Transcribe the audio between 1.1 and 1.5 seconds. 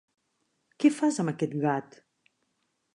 amb